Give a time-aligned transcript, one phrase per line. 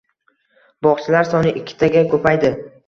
[0.87, 2.57] Bog‘chalar soni ikkitaga ko‘paydi